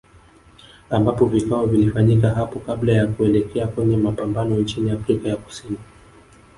Ambapo 0.89 1.25
vikao 1.25 1.65
vilifanyika 1.65 2.29
hapo 2.29 2.59
kabla 2.59 2.93
ya 2.93 3.07
kuelekea 3.07 3.67
kwenye 3.67 3.97
mapambano 3.97 4.55
nchini 4.55 4.91
Afrika 4.91 5.29
ya 5.29 5.37
Kusini 5.37 5.77